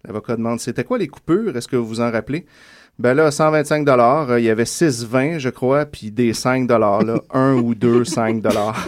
[0.05, 1.57] L'avocat demande, c'était quoi les coupures?
[1.57, 2.47] Est-ce que vous vous en rappelez?
[2.99, 7.03] Ben là, 125 dollars, euh, il y avait 6,20, je crois, puis des 5 dollars,
[7.03, 7.21] là.
[7.35, 8.87] Un ou deux 5 dollars.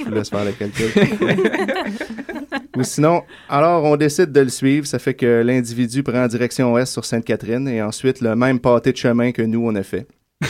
[0.00, 0.90] je vous laisse faire le calcul.
[2.76, 4.86] Ou sinon, alors on décide de le suivre.
[4.86, 8.96] Ça fait que l'individu prend direction ouest sur Sainte-Catherine et ensuite le même pâté de
[8.98, 10.06] chemin que nous, on a fait.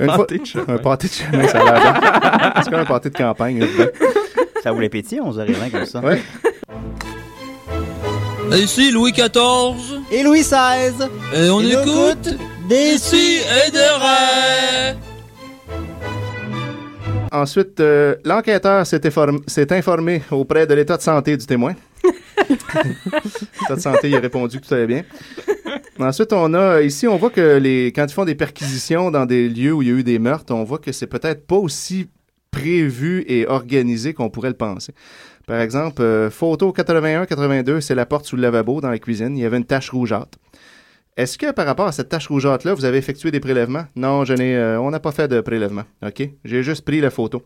[0.00, 0.64] Une fois- Pâté de chemin.
[0.68, 2.52] Un pâté de chemin, ça a l'air bien.
[2.62, 3.60] C'est comme un pâté de campagne.
[3.60, 3.66] là.
[4.62, 6.00] Ça voulait pétiller, on se rien comme ça.
[6.00, 6.20] Ouais.
[8.52, 9.95] Ici Louis XIV.
[10.10, 11.08] Et Louis XVI.
[11.34, 12.38] Et on Et écoute
[12.68, 14.96] des Ici et de Ray.
[17.32, 21.74] Ensuite, euh, l'enquêteur s'est informé auprès de l'état de santé du témoin.
[22.04, 25.02] l'état de santé, il a répondu que tout allait bien.
[25.98, 29.48] Ensuite, on a ici, on voit que les, quand ils font des perquisitions dans des
[29.48, 32.06] lieux où il y a eu des meurtres, on voit que c'est peut-être pas aussi
[32.52, 34.94] prévu et organisé qu'on pourrait le penser.
[35.46, 39.36] Par exemple, euh, photo 81-82, c'est la porte sous le lavabo dans la cuisine.
[39.36, 40.38] Il y avait une tache rougeâtre.
[41.16, 43.84] Est-ce que par rapport à cette tache rougeâtre-là, vous avez effectué des prélèvements?
[43.94, 45.84] Non, je n'ai, euh, on n'a pas fait de prélèvement.
[46.04, 46.28] OK?
[46.44, 47.44] J'ai juste pris la photo.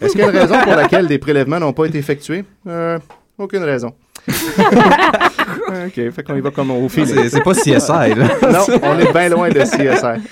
[0.00, 2.44] Est-ce qu'il y a une raison pour laquelle des prélèvements n'ont pas été effectués?
[2.66, 2.98] Euh,
[3.38, 3.94] aucune raison.
[4.28, 7.06] OK, fait qu'on y va comme au fil.
[7.06, 8.14] C'est- c'est pas CSI, là.
[8.52, 10.22] non, on est bien loin de CSI.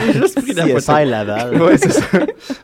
[0.00, 1.60] J'ai juste pris la CSI Laval.
[1.60, 2.06] Oui, c'est ça.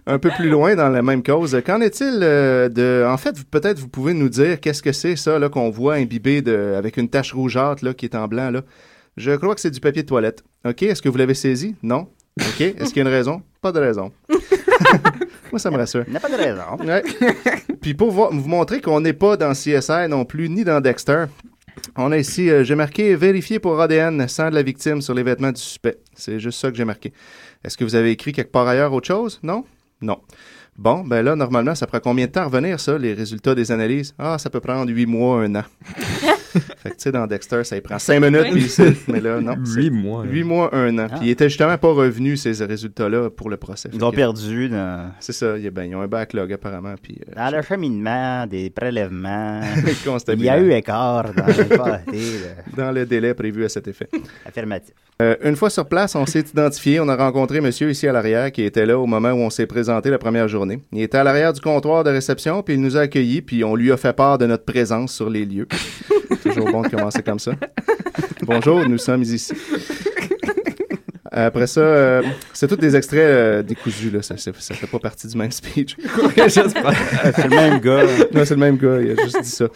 [0.06, 1.56] Un peu plus loin dans la même cause.
[1.66, 3.04] Qu'en est-il euh, de...
[3.08, 6.42] En fait, peut-être vous pouvez nous dire qu'est-ce que c'est ça là qu'on voit imbibé
[6.42, 6.74] de...
[6.76, 8.50] avec une tache rougeâtre là, qui est en blanc.
[8.50, 8.62] là.
[9.16, 10.42] Je crois que c'est du papier de toilette.
[10.66, 11.74] OK, est-ce que vous l'avez saisi?
[11.82, 12.08] Non?
[12.40, 13.42] OK, est-ce qu'il y a une raison?
[13.62, 14.10] Pas de raison.
[15.52, 16.04] Moi, ça me rassure.
[16.06, 16.76] Il n'y a pas de raison.
[16.84, 17.02] Ouais.
[17.80, 21.24] Puis pour vo- vous montrer qu'on n'est pas dans CSI non plus, ni dans Dexter,
[21.96, 25.22] on a ici, euh, j'ai marqué vérifier pour ADN sang de la victime sur les
[25.22, 25.98] vêtements du suspect.
[26.14, 27.12] C'est juste ça que j'ai marqué.
[27.62, 29.38] Est-ce que vous avez écrit quelque part ailleurs autre chose?
[29.42, 29.64] Non?
[30.00, 30.18] Non.
[30.76, 33.70] Bon, ben là, normalement, ça prend combien de temps à revenir, ça, les résultats des
[33.70, 34.12] analyses?
[34.18, 35.62] Ah, ça peut prendre huit mois, un an.
[35.84, 39.40] fait que, tu sais, dans Dexter, ça y prend cinq minutes, puis c'est- mais là,
[39.40, 39.54] non.
[39.64, 40.24] Huit mois.
[40.24, 41.06] Huit mois, un an.
[41.08, 43.88] Puis il était justement pas revenu, ces résultats-là, pour le procès.
[43.92, 46.08] Ils Fait ont que- perdu dans, C'est ça, il y a- ben, ils ont un
[46.08, 47.20] backlog, apparemment, puis...
[47.28, 49.60] euh, dans le cheminement des prélèvements.
[50.04, 50.40] Constamment.
[50.40, 51.44] Il y a eu écart dans
[52.76, 54.08] dans le délai prévu à cet effet.
[54.44, 54.94] Affirmatif.
[55.22, 56.98] Euh, une fois sur place, on s'est identifié.
[56.98, 59.66] On a rencontré monsieur ici à l'arrière qui était là au moment où on s'est
[59.66, 60.82] présenté la première journée.
[60.92, 63.76] Il était à l'arrière du comptoir de réception, puis il nous a accueillis, puis on
[63.76, 65.68] lui a fait part de notre présence sur les lieux.
[66.42, 67.52] Toujours bon de commencer comme ça.
[68.42, 69.52] Bonjour, nous sommes ici.
[71.36, 74.22] Après ça, euh, c'est tous des extraits euh, décousus, là.
[74.22, 75.96] Ça, ça, ça fait pas partie du même speech.
[76.46, 78.04] C'est le même gars.
[78.32, 79.66] Non, c'est le même gars, il a juste dit ça.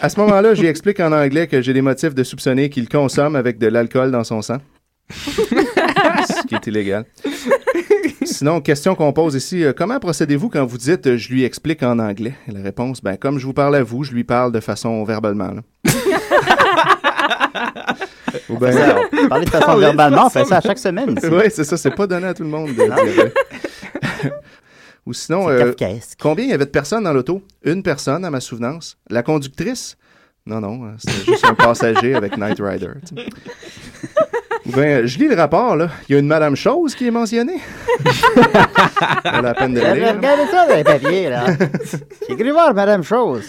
[0.00, 3.34] À ce moment-là, j'y explique en anglais que j'ai des motifs de soupçonner qu'il consomme
[3.34, 4.58] avec de l'alcool dans son sang.
[5.10, 7.04] Ce qui est illégal.
[8.24, 11.82] Sinon, question qu'on pose ici, euh, comment procédez-vous quand vous dites euh, je lui explique
[11.82, 12.34] en anglais?
[12.48, 15.02] Et la réponse, ben comme je vous parle à vous, je lui parle de façon
[15.04, 15.52] verbalement.
[18.50, 21.16] Ou ben- Ça, on parlait de façon verbalement, on fait ça à chaque semaine.
[21.16, 21.26] ici.
[21.30, 23.30] Oui, c'est ça, c'est pas donné à tout le monde de dire.
[25.06, 25.72] Ou sinon, euh,
[26.18, 27.42] combien il y avait de personnes dans l'auto?
[27.62, 28.96] Une personne, à ma souvenance.
[29.10, 29.96] La conductrice?
[30.46, 32.88] Non, non, euh, c'était juste un passager avec Knight Rider.
[34.66, 35.90] Bien, je lis le rapport, là.
[36.08, 37.60] Il y a une Madame Chose qui est mentionnée.
[39.22, 40.14] Pas la peine de le lire.
[40.16, 41.46] Regardez ça dans les papiers, là.
[42.28, 43.44] J'ai cru voir Madame Chose.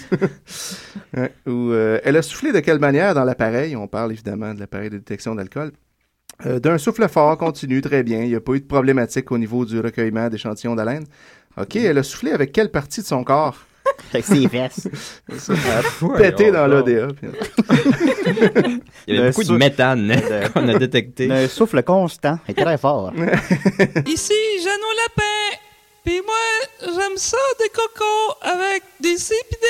[1.15, 1.31] Ouais.
[1.47, 3.75] Ou euh, elle a soufflé de quelle manière dans l'appareil?
[3.75, 5.71] On parle évidemment de l'appareil de détection d'alcool.
[6.45, 8.21] Euh, D'un souffle fort, continu, très bien.
[8.21, 11.05] Il n'y a pas eu de problématique au niveau du recueillement d'échantillons d'haleine.
[11.57, 13.57] OK, elle a soufflé avec quelle partie de son corps?
[14.13, 14.45] Avec ses
[16.05, 17.07] a pété dans l'ODA.
[17.19, 17.29] puis-
[19.07, 20.15] Il y avait beaucoup de méthane
[20.53, 21.31] qu'on a détecté.
[21.31, 23.11] Un souffle constant et très fort.
[24.05, 25.59] Ici, Jeannot Lapin.
[26.05, 26.35] Puis moi,
[26.81, 29.65] j'aime ça des cocos avec des sépidérés.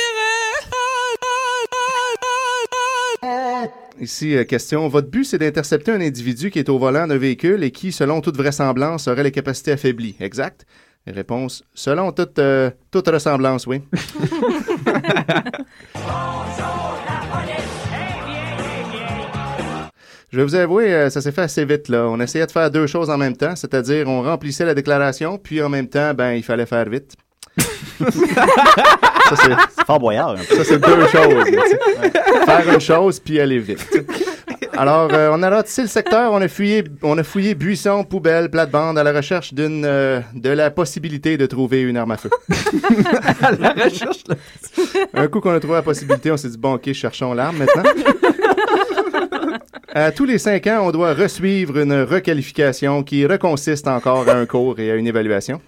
[4.02, 4.88] Ici, euh, question.
[4.90, 8.20] Votre but, c'est d'intercepter un individu qui est au volant d'un véhicule et qui, selon
[8.20, 10.16] toute vraisemblance, aurait les capacités affaiblies.
[10.20, 10.66] Exact?
[11.08, 11.64] Réponse.
[11.74, 13.82] Selon toute, euh, toute ressemblance, oui.
[20.32, 22.08] Je vais vous avouer, euh, ça s'est fait assez vite, là.
[22.10, 25.62] On essayait de faire deux choses en même temps, c'est-à-dire on remplissait la déclaration, puis
[25.62, 27.14] en même temps, ben, il fallait faire vite.
[27.58, 29.56] ça, c'est...
[29.78, 30.36] C'est fort boyard.
[30.36, 30.56] peu.
[30.56, 31.46] Ça, c'est deux choses.
[31.46, 32.46] sais.
[32.46, 33.88] Faire une chose, puis aller vite.
[34.78, 38.50] Alors, euh, on a ratissé le secteur, on a fouillé, on a fouillé buissons, poubelles,
[38.50, 42.30] plates-bandes à la recherche d'une, euh, de la possibilité de trouver une arme à feu.
[43.60, 44.36] la recherche, là.
[45.14, 47.84] Un coup qu'on a trouvé la possibilité, on s'est dit, bon, OK, cherchons l'arme maintenant.
[49.94, 54.46] À tous les cinq ans, on doit resuivre une requalification qui reconsiste encore à un
[54.46, 55.62] cours et à une évaluation.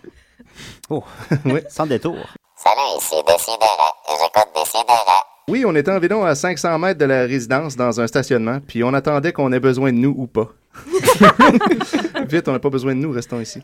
[0.89, 1.03] Oh,
[1.45, 1.61] Oui.
[1.69, 2.17] sans détour.
[2.57, 3.93] Salut, ici Décideret.
[4.09, 5.23] J'écoute Décideret.
[5.49, 8.93] Oui, on était environ à 500 mètres de la résidence dans un stationnement, puis on
[8.93, 10.53] attendait qu'on ait besoin de nous ou pas.
[12.29, 13.61] Vite, on n'a pas besoin de nous, restons ici.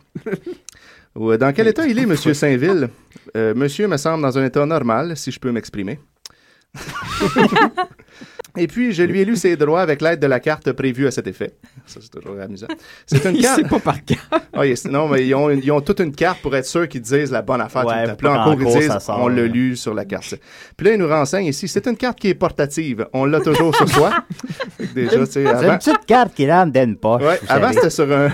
[1.17, 2.89] Euh, Dans quel état il est, Monsieur Saint-Ville?
[3.36, 6.00] Euh, monsieur me semble dans un état normal, si je peux m'exprimer.
[8.56, 11.12] Et puis, je lui ai lu ses droits avec l'aide de la carte prévue à
[11.12, 11.54] cet effet.
[11.88, 12.68] Ça, c'est toujours amusant.
[13.08, 13.68] C'est une carte.
[13.68, 14.44] pas par carte.
[14.54, 16.88] Ah, yes, non, mais ils ont, une- ils ont toute une carte pour être sûrs
[16.88, 17.84] qu'ils disent la bonne affaire.
[17.86, 18.16] Ouais, tout le temps.
[18.18, 20.36] Puis là, en cours, ils disent sort, on l'a lu sur la carte.
[20.78, 23.08] Puis là, ils nous renseignent ici c'est une carte qui est portative.
[23.13, 24.12] On l'a toujours sur soi.
[24.94, 27.24] Déjà, C'est une avant, petite carte qui rentre dans une poche.
[27.24, 28.30] ouais, avant c'était sur un-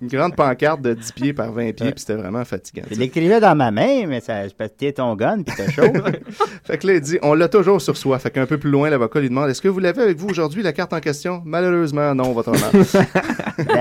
[0.00, 2.84] une grande pancarte de 10 pieds par 20 pieds, puis c'était vraiment fatigant.
[2.90, 5.92] Je l'écrivais dans ma main, mais ça, je pétais ton gun, puis t'as chaud.
[6.64, 8.18] Fait que là, il dit on l'a toujours sur soi.
[8.18, 10.62] Fait qu'un peu plus loin, l'avocat lui demande est-ce que vous l'avez avec vous aujourd'hui,
[10.62, 11.42] la carte en question?
[11.44, 12.70] Malheureusement, non, votre honneur.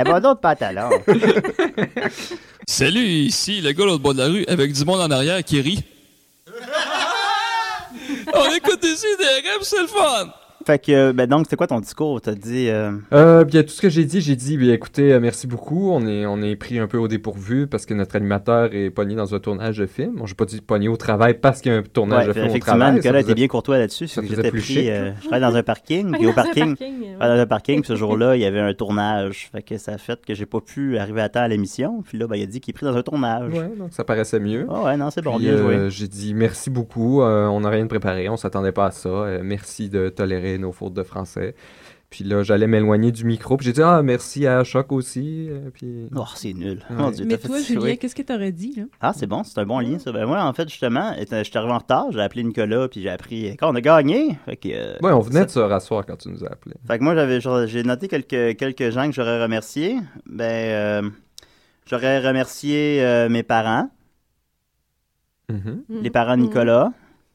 [0.06, 0.90] Pas d'autres pantalons.
[2.68, 5.62] Salut, ici le gars l'autre bord de la rue avec du monde en arrière qui
[5.62, 5.84] rit.
[8.34, 10.34] On écoute ici des rêves, c'est le fun.
[10.68, 12.20] Fait que, ben donc, c'était quoi ton discours?
[12.20, 12.68] T'as dit...
[12.68, 15.92] euh, Euh, bien, tout ce que j'ai dit, j'ai dit, bien, écoutez, euh, merci beaucoup.
[15.94, 19.16] On est, on est pris un peu au dépourvu parce que notre animateur est pogné
[19.16, 20.16] dans un tournage de film.
[20.18, 22.34] Bon, j'ai pas dit pogné au travail parce qu'il y a un tournage Ouais, de
[22.34, 22.96] film au effectivement, travail.
[22.96, 24.08] Nicolas était bien courtois là-dessus.
[24.08, 24.90] J'étais plus pris, chic.
[24.90, 27.08] euh, je travaillais dans un parking, puis au parking, parking, ouais.
[27.12, 29.48] je travaillais dans un parking, puis ce jour-là, il y avait un tournage.
[29.54, 32.04] Fait que ça a fait que j'ai pas pu arriver à temps à l'émission.
[32.06, 33.54] Puis là, ben, il a dit qu'il est pris dans un tournage.
[33.54, 34.68] Ouais, donc ça paraissait mieux.
[34.70, 35.76] Ah ouais, non, c'est bon, bien joué.
[35.76, 37.22] euh, J'ai dit merci beaucoup.
[37.22, 38.28] euh, on n'a rien de préparé.
[38.28, 39.08] On s'attendait pas à ça.
[39.08, 41.56] euh, merci de tolérer nos fautes de français.
[42.10, 43.58] Puis là, j'allais m'éloigner du micro.
[43.58, 45.48] Puis j'ai dit ah merci à Choc aussi.
[45.50, 46.08] euh, puis...
[46.16, 46.82] Oh, c'est nul.
[46.90, 46.96] Ouais.
[46.96, 48.84] Mon Dieu, Mais toi, Julien, qu'est-ce que t'aurais dit, là?
[49.02, 50.14] Ah, c'est bon, c'est un bon lien, ça.
[50.14, 53.10] Ben, moi, en fait, justement, étant- j'étais arrivé en retard, j'ai appelé Nicolas, puis j'ai
[53.10, 54.38] appris quand on a gagné.
[54.46, 56.76] Fait que, euh, Ouais, on venait ça- de se rasseoir quand tu nous as appelés.
[56.88, 59.98] Fait que moi, j'avais, genre, j'ai noté quelques, quelques gens que j'aurais remerciés.
[60.26, 60.44] Ben,
[61.04, 61.10] euh,
[61.88, 63.90] j'aurais remercié euh, mes parents,
[65.50, 65.84] Mhm.
[66.04, 66.94] les parents de Nicolas, Mhm.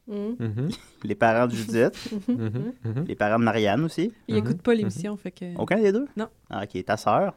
[0.09, 0.69] Mhm.
[1.05, 2.73] les parents de Judith, Mhm.
[2.85, 3.05] Mhm.
[3.07, 4.13] les parents de Marianne aussi.
[4.29, 5.57] Il écoute pas l'émission, fait que...
[5.59, 6.07] Aucun des deux?
[6.17, 6.29] Non.
[6.51, 7.35] Ah, ok, ta sœur.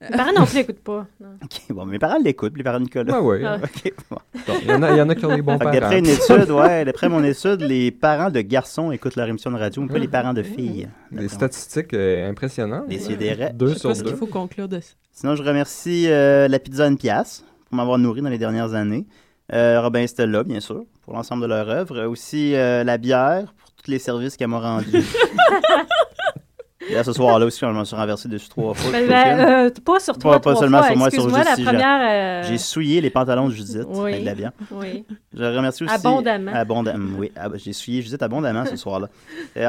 [0.00, 1.06] Mes parents non plus n'écoutent pas.
[1.20, 1.28] non.
[1.44, 3.14] Ok, bon, mes parents l'écoutent, les parents de Nicolas.
[3.44, 3.58] Ah.
[3.62, 4.16] Ok, bon.
[4.46, 5.70] Bon, Il y, en a- il y en a qui ont des bons parents.
[5.72, 9.56] d'après une étude, ouais, d'après mon étude, les parents de garçons écoutent leur émission de
[9.56, 10.88] radio, mais pas les parents de filles.
[11.12, 12.88] Des statistiques euh, impressionnantes.
[12.88, 13.52] Des sidérés.
[13.54, 14.02] Deux sur deux.
[14.02, 14.94] qu'il faut conclure de ça.
[15.12, 19.06] Sinon, je remercie euh, la pizza une pièce pour m'avoir nourri dans les dernières années.
[19.52, 22.04] Euh, Robin Stella, bien sûr, pour l'ensemble de leur œuvre.
[22.06, 25.04] Aussi euh, la bière pour tous les services qu'elle m'a rendus.
[26.88, 28.90] Et là, ce soir-là aussi, je m'en suis renversé dessus trois fois.
[28.92, 30.88] Ben, ben, euh, pas sur toi, Pas, seulement fois.
[30.88, 34.10] sur moi, sur j'ai- première, J'ai souillé les pantalons de Judith Oui.
[34.12, 34.52] avec de la bière.
[34.72, 35.04] Oui.
[35.32, 35.94] Je remercie aussi.
[35.94, 36.52] Abondamment.
[36.52, 37.30] Abondamment, oui.
[37.56, 39.08] J'ai souillé Judith abondamment ce soir-là.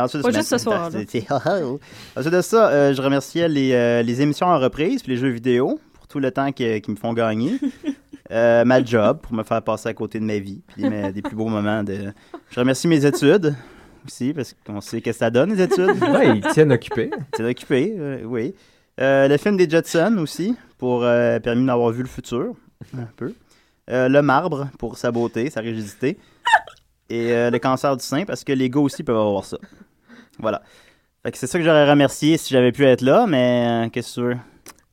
[0.03, 0.87] Ensuite, Pas juste ce soir-là.
[2.17, 5.79] Ensuite de ça, euh, je remerciais les, les émissions en reprise puis les jeux vidéo
[6.17, 7.57] tout le temps qui, qui me font gagner.
[8.29, 11.21] Euh, ma job pour me faire passer à côté de ma vie puis mes- des
[11.21, 12.11] plus beaux moments de.
[12.49, 13.55] Je remercie mes études
[14.05, 15.95] aussi parce qu'on sait que ça donne les études.
[16.11, 17.09] Ouais, ils tiennent occupés.
[17.17, 18.53] Ils tiennent occupés, euh, oui.
[18.99, 21.03] Euh, le film des Jetsons aussi pour
[21.41, 22.53] permis d'avoir vu le futur
[22.97, 23.33] un peu.
[23.87, 26.17] Le marbre pour sa beauté, sa rigidité.
[27.09, 29.57] Et le cancer du sein parce que les gars aussi peuvent avoir ça.
[30.37, 30.61] Voilà.
[31.23, 34.19] Fait que c'est ça que j'aurais remercié si j'avais pu être là, mais qu'est-ce que
[34.21, 34.37] tu veux?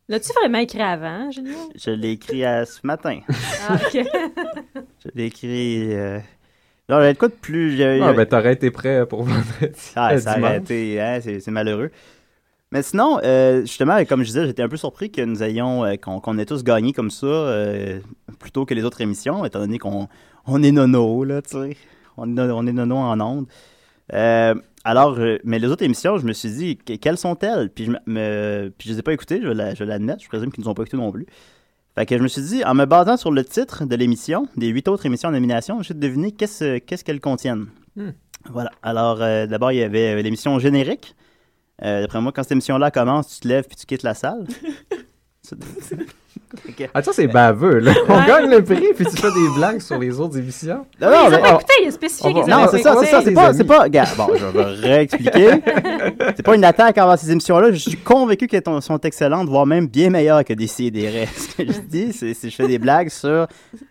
[0.08, 1.56] L'as-tu vraiment écrit avant, Julien?
[1.74, 3.20] Je l'ai écrit à ce matin.
[3.68, 4.04] Ah, ok.
[5.04, 5.94] Je l'ai écrit.
[5.94, 6.18] Euh...
[6.88, 7.82] Non, j'avais de quoi de plus.
[7.82, 9.92] Ah, ben t'aurais été prêt pour vendredi.
[9.96, 11.90] Ah, euh, ça hein, c'est c'est malheureux.
[12.74, 15.94] Mais sinon, euh, justement, comme je disais, j'étais un peu surpris que nous ayons, euh,
[15.94, 18.00] qu'on qu'on ait tous gagné comme ça, euh,
[18.40, 20.08] plutôt que les autres émissions, étant donné qu'on
[20.44, 21.76] on est nono, là, tu sais.
[22.16, 23.46] On, on est nono en ondes.
[24.84, 27.70] Alors, euh, mais les autres émissions, je me suis dit, que- quelles sont-elles?
[27.70, 30.52] Puis je, me, puis je les ai pas écoutées, je vais la- je je présume
[30.52, 31.26] qu'ils ne nous ont pas écoutées non plus.
[31.94, 34.66] Fait que je me suis dit, en me basant sur le titre de l'émission, des
[34.68, 37.66] huit autres émissions en nomination, j'ai deviné qu'est-ce qu'est-ce qu'elles contiennent.
[37.96, 38.10] Hmm.
[38.50, 38.70] Voilà.
[38.82, 41.14] Alors, euh, d'abord, il y avait euh, l'émission générique.
[41.82, 44.44] Euh, D'après moi, quand cette émission-là commence, tu te lèves puis tu quittes la salle.
[46.68, 46.88] Ok.
[46.94, 47.92] Attends, c'est baveux, là.
[48.08, 48.26] On Ouais.
[48.26, 50.86] gagne le prix, puis tu fais des blagues sur les autres émissions.
[51.00, 53.00] Non, non, Ils ont mais- pas écouté, il a spécifié qu'ils Non, c'est pas ça,
[53.00, 55.50] c'est ça, c'est pas, c'est pas, gars, bon, je vais réexpliquer.
[56.36, 59.86] c'est pas une attaque envers ces émissions-là, je suis convaincu qu'elles sont- excellentes, voire même
[59.88, 61.26] bien meilleures que des CDR.
[61.36, 63.46] Ce que je dis, c'est c'est- je fais des blagues sur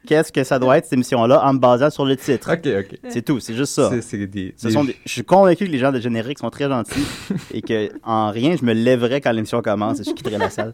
[0.07, 2.51] qu'est-ce que ça doit être, cette émission-là, en me basant sur le titre.
[2.53, 2.99] Ok, ok.
[3.09, 3.89] C'est tout, c'est juste ça.
[3.89, 6.39] C'est- c'est des- Ce des- sont des- Je suis convaincu que les gens de générique
[6.39, 7.05] sont très gentils
[7.53, 10.71] et que en rien, je me lèverais quand l'émission commence et je quitterais la salle.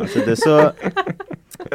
[0.00, 0.63] Ensuite de ça,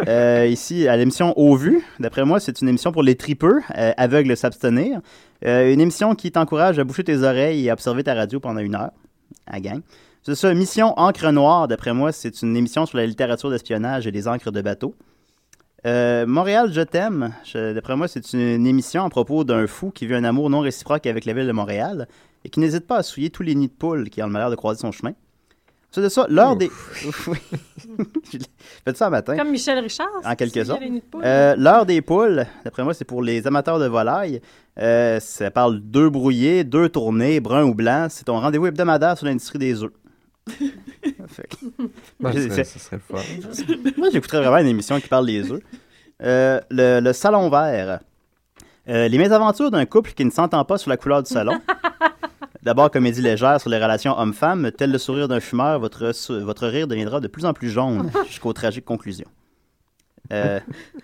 [0.08, 3.92] euh, ici, à l'émission Au Vu, d'après moi, c'est une émission pour les tripeux, euh,
[3.98, 5.02] aveugles s'abstenir.
[5.46, 8.60] Euh, une émission qui t'encourage à boucher tes oreilles et à observer ta radio pendant
[8.60, 8.92] une heure.
[9.48, 9.82] À gang.
[10.24, 14.12] C'est ça, Mission Encre Noire, d'après moi, c'est une émission sur la littérature d'espionnage et
[14.12, 14.94] les encres de bateau.
[15.86, 17.34] Euh, Montréal, je t'aime.
[17.54, 21.08] D'après moi, c'est une émission à propos d'un fou qui vit un amour non réciproque
[21.08, 22.08] avec la ville de Montréal
[22.44, 24.50] et qui n'hésite pas à souiller tous les nids de poules qui ont le malheur
[24.50, 25.14] de croiser son chemin.
[25.92, 26.70] C'est de ça, l'heure des.
[27.28, 27.38] Oui.
[28.32, 28.40] J'ai
[28.86, 29.36] fait ça un matin.
[29.36, 30.08] Comme Michel Richard.
[30.24, 30.82] En quelque sorte.
[31.24, 34.40] Euh, L'heure des poules, d'après moi, c'est pour les amateurs de volailles.
[34.78, 38.06] Euh, ça parle deux brouillés, deux tournées, brun ou blanc.
[38.10, 39.92] C'est ton rendez-vous hebdomadaire sur l'industrie des œufs.
[42.20, 43.18] Ben, C'est- ça, ça serait fun.
[43.98, 45.62] moi, j'écouterais vraiment une émission qui parle des œufs.
[46.22, 48.00] Euh, le, le salon vert.
[48.88, 51.60] Euh, les mésaventures d'un couple qui ne s'entend pas sur la couleur du salon.
[52.62, 54.72] D'abord, comédie légère sur les relations hommes-femmes.
[54.78, 58.52] Tel le sourire d'un fumeur, votre, votre rire deviendra de plus en plus jaune jusqu'aux
[58.52, 59.30] tragiques conclusions.
[60.34, 60.60] Euh,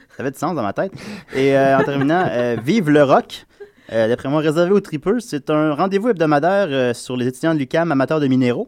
[0.09, 0.91] ça avait du sens dans ma tête.
[1.33, 3.45] Et euh, en terminant, euh, Vive le rock.
[3.89, 8.19] D'après moi, réservé aux tripeux, c'est un rendez-vous hebdomadaire sur les étudiants de l'UQAM amateurs
[8.19, 8.67] de minéraux.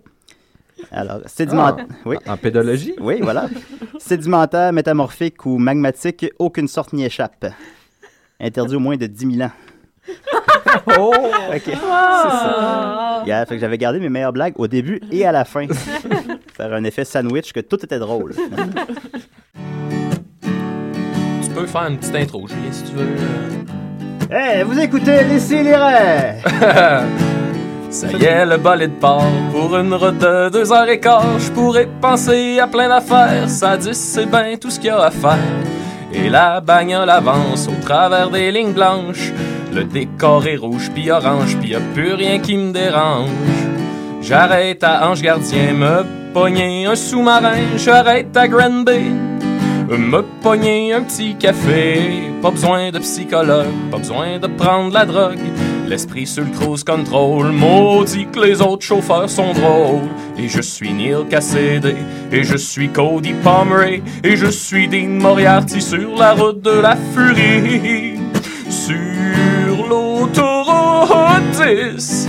[0.91, 1.88] Alors, sédimentaire.
[1.89, 2.17] Ah, oui.
[2.28, 2.93] En pédologie?
[3.00, 3.50] Oui, voilà.
[3.97, 7.47] Sédimentaire, métamorphique ou magmatique, aucune sorte n'y échappe.
[8.39, 9.52] Interdit au moins de 10 000 ans.
[10.98, 11.13] oh!
[11.54, 11.62] Ok.
[11.65, 13.24] C'est ça.
[13.26, 15.67] Yeah, fait que j'avais gardé mes meilleures blagues au début et à la fin.
[16.56, 18.34] Faire un effet sandwich que tout était drôle.
[21.43, 23.08] Tu peux faire une petite intro, Julien, si tu veux.
[24.30, 26.36] Hey, vous écoutez les Scélérats!
[27.89, 31.39] Ça y est, le bolide part pour une route de deux heures et quart.
[31.39, 33.50] Je pourrais penser à plein d'affaires.
[33.50, 35.38] Ça dit, c'est bien tout ce qu'il y a à faire.
[36.17, 39.32] Et la bagnole avance au travers des lignes blanches.
[39.73, 43.30] Le décor est rouge puis orange, puis y a plus rien qui me dérange.
[44.21, 46.03] J'arrête à Ange Gardien, me
[46.34, 47.77] pogner un sous-marin.
[47.77, 49.03] J'arrête à Grand Bay,
[49.88, 52.23] me pogner un petit café.
[52.41, 55.39] Pas besoin de psychologue, pas besoin de prendre la drogue.
[55.88, 60.10] L'esprit sur le cruise control, maudit que les autres chauffeurs sont drôles.
[60.38, 61.95] Et je suis Neil Cassidy,
[62.30, 66.97] et je suis Cody Pomeray, et je suis Dean Moriarty sur la route de la
[67.13, 68.19] furie.
[68.69, 72.28] Sur l'autoroute 10,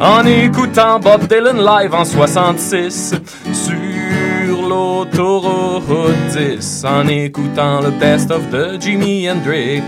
[0.00, 3.14] en écoutant Bob Dylan live en 66.
[3.52, 9.82] Sur l'autoroute 10, en écoutant le best of de Jimi Hendrix.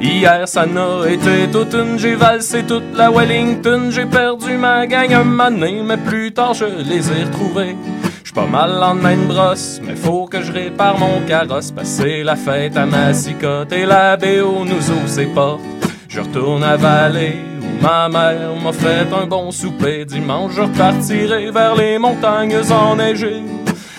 [0.00, 5.12] Hier, ça n'a été toute une, j'ai valsé toute la Wellington, j'ai perdu ma gang
[5.12, 7.76] un mané, mais plus tard je les ai retrouvés.
[8.22, 12.36] J'suis pas mal lendemain de brosse, mais faut que je répare mon carrosse, passer la
[12.36, 15.62] fête à Massicotte et la BO nous ouvre ses portes.
[16.08, 20.04] Je retourne à Vallée, où ma mère m'a fait un bon souper.
[20.04, 23.42] Dimanche, je repartirai vers les montagnes enneigées.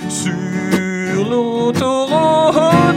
[0.10, 0.32] Sur
[1.30, 2.97] l'autoroute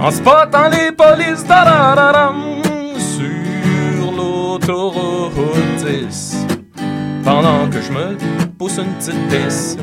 [0.00, 1.44] en spotant les polices,
[2.98, 6.46] sur l'autoroute 10.
[7.24, 8.16] Pendant que je me
[8.58, 9.76] pousse une petite pisse,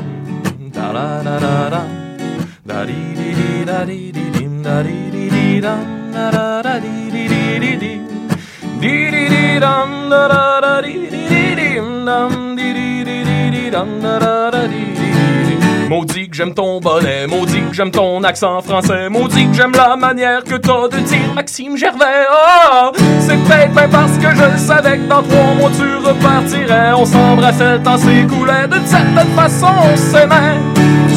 [15.88, 19.94] Maudit que j'aime ton bonnet, maudit que j'aime ton accent français, maudit que j'aime la
[19.94, 22.26] manière que t'as de dire Maxime Gervais.
[22.28, 26.92] Oh, c'est peut-être bien parce que je savais que dans trois mois tu repartirais.
[26.96, 30.58] On s'embrassait, temps s'écoulait, d'une certaine façon on s'aimait.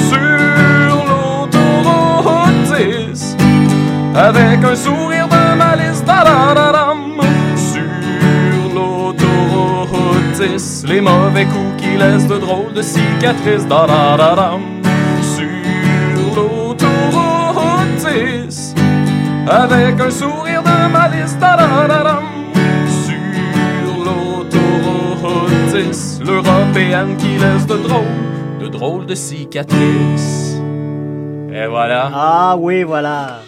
[0.08, 2.52] Sur l'autoroute
[3.12, 3.38] 10,
[4.16, 6.04] avec un sourire de malice.
[10.40, 14.62] L'autoroute 10, les mauvais coups qui laissent de drôles de cicatrices, da-da-da-dam.
[15.22, 15.46] Sur
[16.36, 16.84] l'autoroute
[18.46, 18.76] 10,
[19.48, 22.24] avec un sourire de malice, da-da-da-dam.
[23.06, 30.62] Sur l'autoroute 10, l'européenne qui laisse de drôles, de drôles de cicatrices.
[31.52, 32.10] Et voilà.
[32.14, 33.42] Ah oui, voilà.